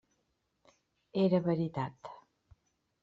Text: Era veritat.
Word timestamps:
Era 1.25 1.43
veritat. 1.49 2.13